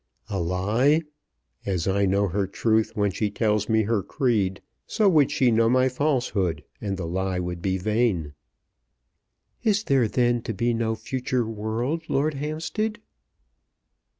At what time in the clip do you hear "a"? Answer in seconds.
0.31-0.39